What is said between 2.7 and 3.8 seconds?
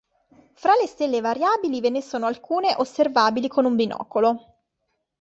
osservabili con un